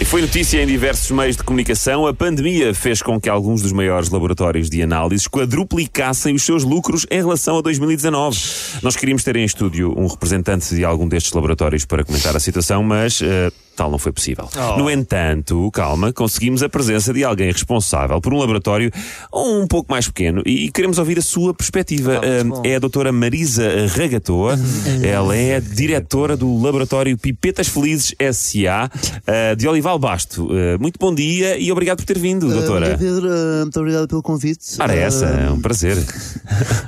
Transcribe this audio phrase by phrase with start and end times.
[0.00, 2.06] E foi notícia em diversos meios de comunicação.
[2.06, 7.06] A pandemia fez com que alguns dos maiores laboratórios de análises quadruplicassem os seus lucros
[7.10, 8.38] em relação a 2019.
[8.82, 12.82] Nós queríamos ter em estúdio um representante de algum destes laboratórios para comentar a situação,
[12.82, 13.20] mas.
[13.20, 13.50] eh,
[13.80, 14.46] Tal não foi possível.
[14.76, 18.90] No entanto, calma, conseguimos a presença de alguém responsável por um laboratório
[19.32, 22.20] um pouco mais pequeno e queremos ouvir a sua perspectiva.
[22.22, 24.58] Ah, é a doutora Marisa Ragatoa.
[25.02, 28.90] Ela é diretora do Laboratório Pipetas Felizes SA
[29.26, 30.48] ah, de Olival Basto.
[30.50, 32.94] Ah, muito bom dia e obrigado por ter vindo, doutora.
[32.94, 34.76] Ah, Pedro, ah, muito obrigado pelo convite.
[34.78, 35.96] Ora, é essa, é um prazer.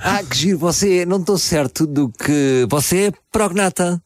[0.05, 2.67] Ah, que giro, você não estou certo do que.
[2.69, 4.03] Você é prognata.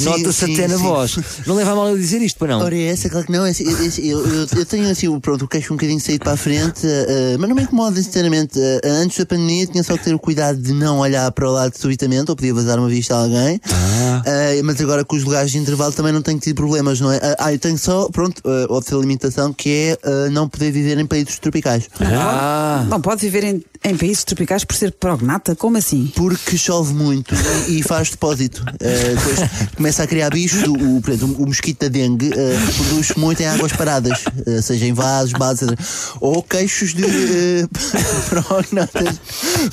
[0.00, 0.82] Nota-se sim, até na sim.
[0.82, 1.18] voz.
[1.46, 2.64] Não leva a mal eu dizer isto, para não?
[2.64, 3.46] Ora, é essa, claro que não.
[3.46, 6.00] é assim, é assim, Eu, eu- eu tenho assim, o- pronto, o queixo um bocadinho
[6.00, 8.58] saído para a frente, ah, mas não me incomoda, sinceramente.
[8.84, 11.52] Ah, antes da pandemia tinha só que ter o cuidado de não olhar para o
[11.52, 13.60] lado subitamente, ou podia vazar uma vista a alguém.
[13.66, 14.22] Ah,
[14.64, 17.16] mas agora com os lugares de intervalo também não tenho tido problemas, não é?
[17.22, 20.98] Ah, Ah, eu tenho só, pronto, ah, outra limitação que é ah, não poder viver
[20.98, 21.88] em países tropicais.
[22.00, 25.56] Ah, Não pode viver em, em países tropicais por ser prognata?
[25.56, 26.12] Como assim?
[26.14, 27.34] Porque chove muito
[27.68, 28.64] e, e faz depósito.
[28.80, 30.62] Eh, depois começa a criar bichos.
[30.64, 34.62] O, o, por exemplo, o mosquito da dengue eh, reproduz muito em águas paradas, eh,
[34.62, 35.78] seja em vasos, bases, etc.
[36.20, 37.68] ou queixos de uh,
[38.30, 39.20] prognatas,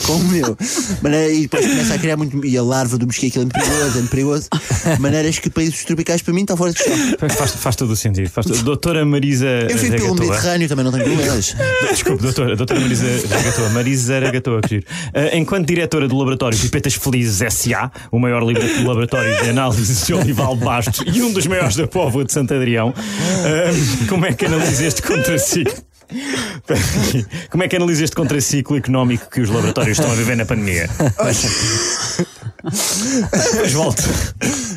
[0.06, 0.58] como o meu.
[1.02, 2.44] Maneira, e depois começa a criar muito.
[2.46, 4.50] E a larva do mosquito aquilo é muito perigoso, é muito perigoso.
[5.00, 7.30] Maneiras que países tropicais para mim estão fora de questão.
[7.30, 8.30] Faz, faz todo o sentido.
[8.30, 10.16] Faz todo- Doutora Marisa Eu fico pelo.
[10.16, 11.56] Mediterrâneo, também não tenho problemas.
[11.92, 13.70] Desculpe, doutora, doutora Marisa Ragatoa.
[13.70, 14.86] Marisa Ragatoa, que giro.
[15.14, 20.56] Ah, enquanto diretora do laboratório Pipetas Felizes SA, o maior laboratório de análise de Olival
[20.56, 24.86] Bastos e um dos maiores da Póvoa de Santo Adrião, ah, como é que analisa
[24.86, 25.90] este contraciclo?
[27.50, 30.90] Como é que analisa este contraciclo económico que os laboratórios estão a viver na pandemia?
[32.64, 34.04] Depois volto.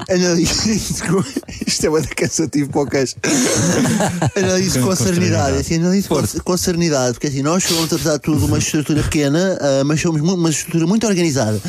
[0.08, 1.24] Analiso com...
[1.66, 3.16] Isto é uma cansativo para o queixo.
[4.36, 5.58] Analiso com, Com serenidade.
[5.58, 9.58] Assim, analiso com, com serenidade, porque assim, nós somos, apesar de tudo, uma estrutura pequena,
[9.60, 11.60] ah, mas somos uma estrutura muito organizada.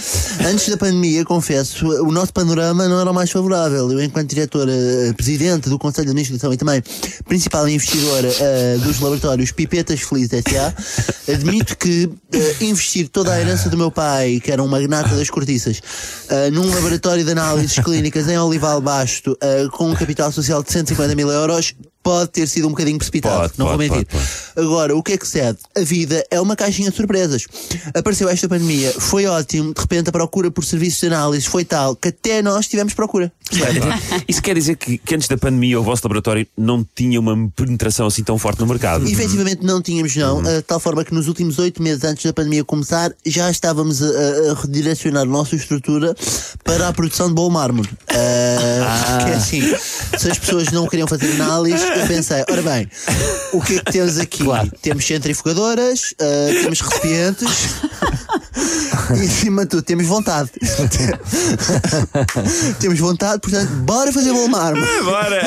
[0.46, 3.92] Antes da pandemia, confesso, o nosso panorama não era o mais favorável.
[3.92, 6.84] Eu, enquanto diretora, ah, presidente do Conselho de Administração e também
[7.26, 13.70] principal investidora ah, dos laboratórios Pipetas Felizes S.A., admito que ah, investir toda a herança
[13.70, 15.82] do meu pai, que era um magnata das cortiças,
[16.30, 20.72] ah, num laboratório de análises clínicas em Olival Basto, ah, com um capital social de
[20.72, 23.42] 150 mil euros, pode ter sido um bocadinho precipitado.
[23.42, 24.12] Pode, não pode, vou mentir.
[24.12, 25.58] pode, Agora, o que é que cede?
[25.76, 27.46] A vida é uma caixinha de surpresas.
[27.94, 31.96] Apareceu esta pandemia, foi ótimo, de repente a procura por serviços de análise foi tal
[31.96, 33.32] que até nós tivemos procura.
[34.28, 38.08] Isso quer dizer que, que antes da pandemia o vosso laboratório não tinha uma penetração
[38.08, 39.08] assim tão forte no mercado?
[39.08, 40.44] Efetivamente não tínhamos não, Uhum.
[40.44, 44.08] de tal forma que nos últimos oito meses antes da pandemia começar já estávamos a,
[44.08, 46.16] a- a redirecionar a nossa estrutura
[46.64, 47.90] para a produção de bom mármore.
[48.86, 49.62] Ah, Porque assim,
[50.18, 52.88] se as pessoas não queriam fazer análise, eu pensei, ora bem,
[53.52, 54.43] o que é que temos aqui?
[54.82, 57.50] Temos centrifugadoras, ah, temos recipientes
[59.12, 60.50] e acima de tudo temos vontade.
[62.80, 64.86] temos vontade, portanto, bora fazer bom mármore.
[65.04, 65.42] Bora!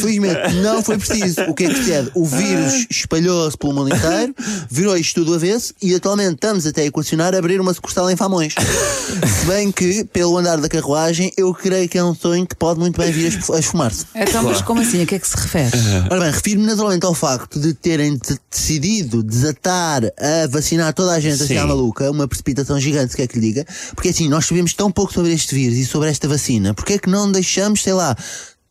[0.00, 1.42] Felizmente não foi preciso.
[1.42, 2.10] O que é que sucede?
[2.14, 4.34] O vírus espalhou-se pelo mundo inteiro,
[4.70, 8.54] virou isto tudo avesso e atualmente estamos até a equacionar abrir uma sucursal em Famões.
[8.54, 12.78] Se bem que, pelo andar da carruagem, eu creio que é um sonho que pode
[12.80, 14.06] muito bem vir a esfu- a esfumar-se.
[14.14, 15.02] Então, mas como assim?
[15.02, 15.70] A que é que se refere?
[16.10, 21.20] Ora bem, refiro-me naturalmente ao facto de terem de- decidido desatar a vacinar toda a
[21.20, 21.58] gente assim Sim.
[21.58, 24.90] à maluca, uma precipitação gigante, se quer que lhe diga, porque assim, nós sabemos tão
[24.90, 28.16] pouco sobre este vírus e sobre esta vacina, porque é que não deixamos, sei lá,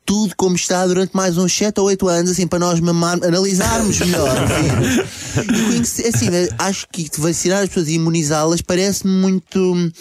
[0.05, 3.99] tudo como está durante mais uns 7 ou 8 anos, assim, para nós mamar, analisarmos
[3.99, 5.05] melhor vírus.
[5.35, 6.27] E assim,
[6.57, 9.91] acho que vacinar as pessoas e imunizá-las parece-me muito.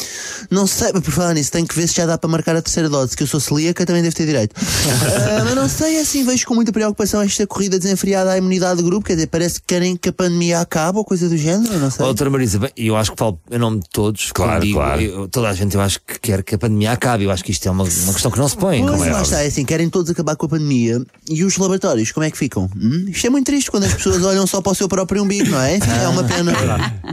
[0.48, 2.88] Não sei, por falar nisso, tenho que ver se já dá para marcar a terceira
[2.88, 4.54] dose, que eu sou celíaca, também devo ter direito.
[4.56, 8.84] Ah, mas não sei, assim, vejo com muita preocupação esta corrida desenfreada à imunidade do
[8.84, 11.90] grupo, quer dizer, parece que querem que a pandemia acabe ou coisa do género, não
[11.90, 12.02] sei.
[12.04, 14.30] Ó, doutora Marisa, eu acho que falo em nome de todos.
[14.32, 15.00] Claro, digo, claro.
[15.00, 17.24] eu- toda a gente eu acho que quer que a pandemia acabe.
[17.24, 18.80] Eu acho que isto é uma, uma questão que não se põe.
[18.80, 21.00] Pois, como é lá está, é assim, querem todos acabar com a pandemia
[21.30, 22.68] e os laboratórios, como é que ficam?
[22.76, 23.04] Hum?
[23.06, 25.60] Isto é muito triste quando as pessoas olham só para o seu próprio umbigo, não
[25.60, 25.76] é?
[25.76, 26.52] Enfim, é uma pena.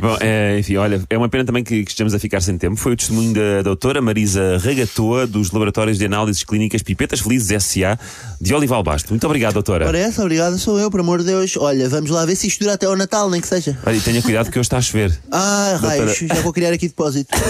[0.02, 2.76] Bom, é, enfim, olha, é uma pena também que, que estejamos a ficar sem tempo.
[2.78, 8.00] Foi o testemunho da doutora Marisa Ragatoa, dos Laboratórios de Análises Clínicas Pipetas Felizes S.A.
[8.42, 9.12] de Olival Basto.
[9.12, 9.86] Muito obrigado, doutora.
[9.86, 11.56] Ora, essa, obrigada, sou eu, por amor de Deus.
[11.58, 13.78] Olha, vamos lá ver se isto dura até ao Natal, nem que seja.
[13.86, 15.16] Olha, e tenha cuidado que hoje está a chover.
[15.32, 17.30] Ah, Doutora- raios, já vou criar aqui depósito.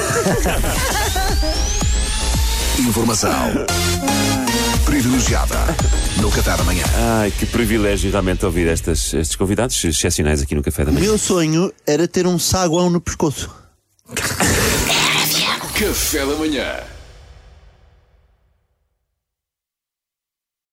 [2.79, 3.29] Informação
[4.91, 5.55] privilegiada
[6.17, 6.83] no Café da Manhã.
[7.21, 11.05] Ai, que privilégio realmente ouvir estas, estes convidados excepcionais aqui no Café da Manhã.
[11.05, 13.49] meu sonho era ter um saguão no pescoço.
[15.79, 16.75] Café da manhã.